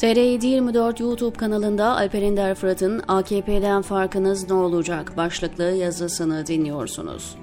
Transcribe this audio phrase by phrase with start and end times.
[0.00, 7.36] TR724 YouTube kanalında Alper Ender Fırat'ın AKP'den farkınız ne olacak başlıklı yazısını dinliyorsunuz.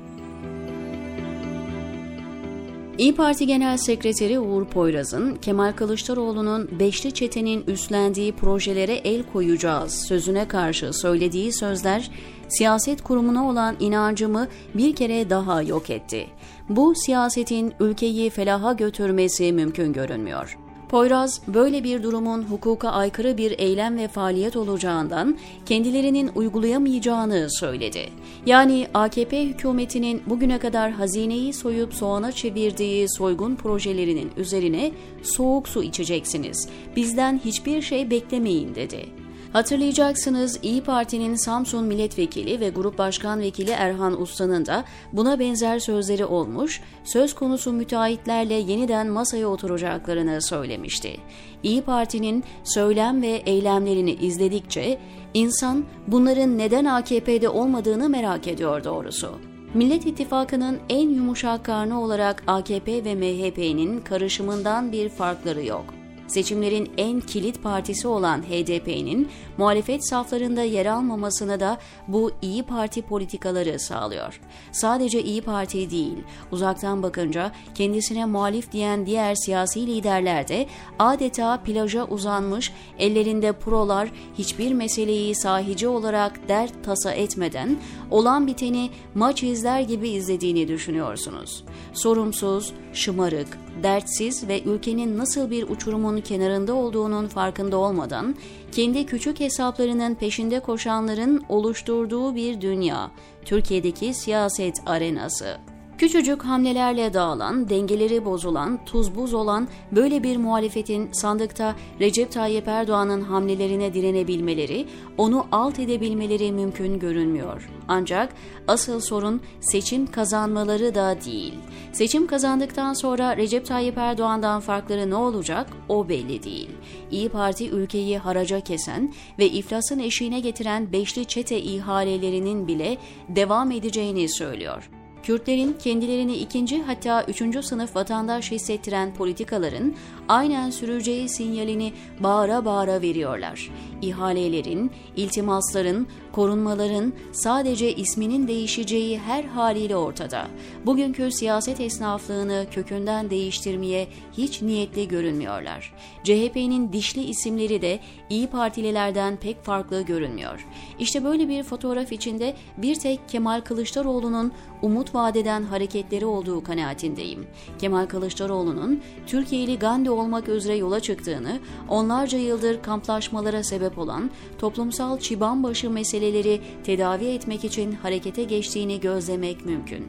[2.98, 10.48] İyi Parti Genel Sekreteri Uğur Poyraz'ın Kemal Kılıçdaroğlu'nun Beşli Çete'nin üstlendiği projelere el koyacağız sözüne
[10.48, 12.12] karşı söylediği sözler
[12.48, 16.28] siyaset kurumuna olan inancımı bir kere daha yok etti.
[16.70, 20.63] Bu siyasetin ülkeyi felaha götürmesi mümkün görünmüyor.
[20.94, 28.10] Poyraz böyle bir durumun hukuka aykırı bir eylem ve faaliyet olacağından kendilerinin uygulayamayacağını söyledi.
[28.46, 34.92] Yani AKP hükümetinin bugüne kadar hazineyi soyup soğana çevirdiği soygun projelerinin üzerine
[35.24, 36.70] soğuk su içeceksiniz.
[36.96, 39.23] Bizden hiçbir şey beklemeyin dedi.
[39.54, 46.26] Hatırlayacaksınız İyi Parti'nin Samsun Milletvekili ve Grup Başkan Vekili Erhan Usta'nın da buna benzer sözleri
[46.26, 51.18] olmuş, söz konusu müteahhitlerle yeniden masaya oturacaklarını söylemişti.
[51.64, 55.00] İyi Parti'nin söylem ve eylemlerini izledikçe
[55.34, 59.40] insan bunların neden AKP'de olmadığını merak ediyor doğrusu.
[59.74, 66.03] Millet İttifakı'nın en yumuşak karnı olarak AKP ve MHP'nin karışımından bir farkları yok
[66.34, 73.80] seçimlerin en kilit partisi olan HDP'nin muhalefet saflarında yer almamasını da bu İyi Parti politikaları
[73.80, 74.40] sağlıyor.
[74.72, 76.18] Sadece İyi Parti değil,
[76.52, 80.68] uzaktan bakınca kendisine muhalif diyen diğer siyasi liderler de
[81.00, 87.78] adeta plaja uzanmış, ellerinde prolar hiçbir meseleyi sahici olarak dert tasa etmeden
[88.12, 91.64] olan biteni maç izler gibi izlediğini düşünüyorsunuz.
[91.94, 98.36] Sorumsuz, şımarık, dertsiz ve ülkenin nasıl bir uçurumun kenarında olduğunun farkında olmadan
[98.72, 103.12] kendi küçük hesaplarının peşinde koşanların oluşturduğu bir dünya,
[103.46, 105.73] Türkiye'deki siyaset arenası.
[106.04, 113.22] Küçücük hamlelerle dağılan, dengeleri bozulan, tuz buz olan böyle bir muhalefetin sandıkta Recep Tayyip Erdoğan'ın
[113.22, 114.88] hamlelerine direnebilmeleri,
[115.18, 117.70] onu alt edebilmeleri mümkün görünmüyor.
[117.88, 118.34] Ancak
[118.68, 121.54] asıl sorun seçim kazanmaları da değil.
[121.94, 126.70] Seçim kazandıktan sonra Recep Tayyip Erdoğan'dan farkları ne olacak o belli değil.
[127.12, 132.98] İyi Parti ülkeyi haraca kesen ve iflasın eşiğine getiren beşli çete ihalelerinin bile
[133.30, 134.90] devam edeceğini söylüyor.
[135.24, 139.96] Kürtlerin kendilerini ikinci hatta üçüncü sınıf vatandaş hissettiren politikaların
[140.28, 143.72] aynen süreceği sinyalini bağıra bağıra veriyorlar.
[144.02, 150.48] İhalelerin, iltimasların, korunmaların sadece isminin değişeceği her haliyle ortada.
[150.86, 154.08] Bugünkü siyaset esnaflığını kökünden değiştirmeye
[154.38, 155.94] hiç niyetli görünmüyorlar.
[156.24, 160.68] CHP'nin dişli isimleri de İyi Partililerden pek farklı görünmüyor.
[161.00, 164.52] İşte böyle bir fotoğraf içinde bir tek Kemal Kılıçdaroğlu'nun
[164.82, 167.48] umut vadeden hareketleri olduğu kanaatindeyim.
[167.80, 171.60] Kemal Kılıçdaroğlu'nun Türkiye'li Gandhi olmak üzere yola çıktığını,
[171.90, 180.08] onlarca yıldır kamplaşmalara sebep olan toplumsal çibanbaşı meseleleri tedavi etmek için harekete geçtiğini gözlemek mümkün.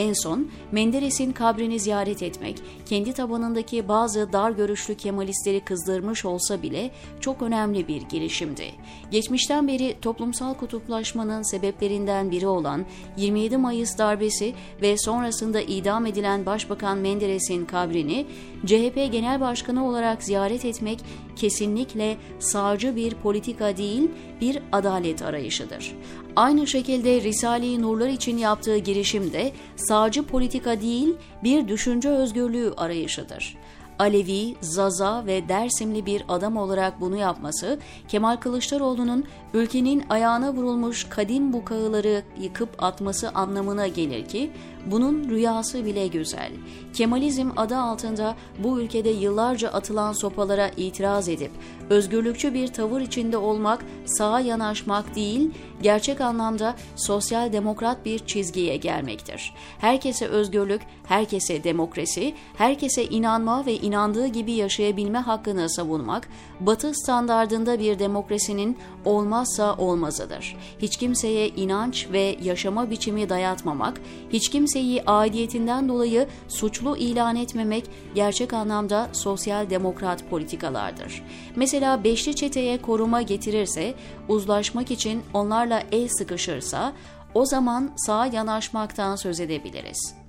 [0.00, 2.56] En son Menderes'in kabrini ziyaret etmek
[2.86, 6.90] kendi tabanındaki bazı dar görüşlü Kemalistleri kızdırmış olsa bile
[7.20, 8.72] çok önemli bir girişimdi.
[9.10, 12.84] Geçmişten beri toplumsal kutuplaşmanın sebeplerinden biri olan
[13.16, 18.26] 27 Mayıs darbesi ve sonrasında idam edilen Başbakan Menderes'in kabrini
[18.66, 21.00] CHP Genel Başkanı olarak ziyaret etmek
[21.36, 24.10] kesinlikle sağcı bir politika değil,
[24.40, 25.94] bir adalet arayışıdır.
[26.36, 29.52] Aynı şekilde Risale-i Nurlar için yaptığı girişim de
[29.90, 31.08] sağcı politika değil,
[31.42, 33.56] bir düşünce özgürlüğü arayışıdır.
[34.00, 37.78] Alevi, Zaza ve Dersimli bir adam olarak bunu yapması,
[38.08, 39.24] Kemal Kılıçdaroğlu'nun
[39.54, 44.50] ülkenin ayağına vurulmuş kadim bukağıları yıkıp atması anlamına gelir ki,
[44.86, 46.52] bunun rüyası bile güzel.
[46.94, 51.50] Kemalizm adı altında bu ülkede yıllarca atılan sopalara itiraz edip,
[51.90, 55.50] özgürlükçü bir tavır içinde olmak, sağa yanaşmak değil,
[55.82, 59.54] gerçek anlamda sosyal demokrat bir çizgiye gelmektir.
[59.78, 66.28] Herkese özgürlük, herkese demokrasi, herkese inanma ve inandığı gibi yaşayabilme hakkını savunmak,
[66.60, 70.56] Batı standardında bir demokrasinin olmazsa olmazıdır.
[70.78, 74.00] Hiç kimseye inanç ve yaşama biçimi dayatmamak,
[74.32, 77.84] hiç kimseyi aidiyetinden dolayı suçlu ilan etmemek
[78.14, 81.22] gerçek anlamda sosyal demokrat politikalardır.
[81.56, 83.94] Mesela beşli çeteye koruma getirirse,
[84.28, 86.92] uzlaşmak için onlarla el sıkışırsa,
[87.34, 90.19] o zaman sağa yanaşmaktan söz edebiliriz.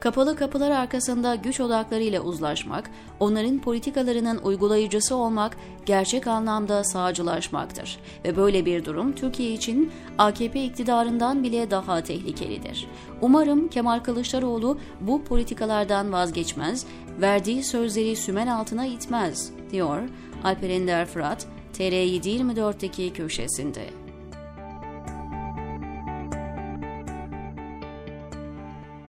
[0.00, 2.90] Kapalı kapılar arkasında güç odaklarıyla uzlaşmak,
[3.20, 5.56] onların politikalarının uygulayıcısı olmak
[5.86, 7.98] gerçek anlamda sağcılaşmaktır.
[8.24, 12.86] Ve böyle bir durum Türkiye için AKP iktidarından bile daha tehlikelidir.
[13.20, 16.86] Umarım Kemal Kılıçdaroğlu bu politikalardan vazgeçmez,
[17.20, 20.02] verdiği sözleri sümen altına itmez, diyor
[20.44, 24.07] Alper Ender Fırat, TR724'deki köşesinde.